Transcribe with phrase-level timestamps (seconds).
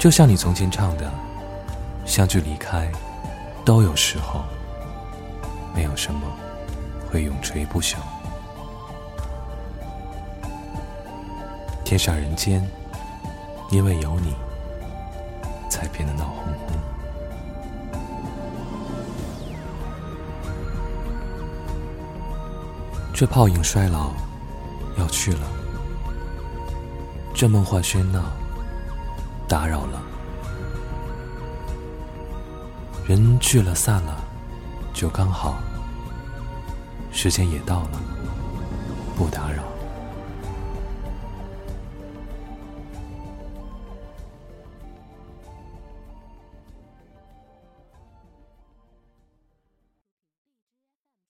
[0.00, 1.12] 就像你从前唱的，
[2.06, 2.90] 相聚离开，
[3.66, 4.42] 都有时候，
[5.74, 6.22] 没有什么
[7.12, 7.96] 会永垂不朽。
[11.84, 12.66] 天上人间，
[13.70, 14.34] 因为有你，
[15.68, 16.76] 才变得闹哄哄。
[23.12, 24.12] 这泡影衰老，
[24.96, 25.46] 要去了。
[27.34, 28.22] 这梦幻喧闹，
[29.50, 30.00] 打扰了。
[33.04, 34.16] 人聚了散了，
[34.94, 35.58] 就刚好。
[37.10, 38.00] 时间也到了，
[39.16, 39.64] 不打扰。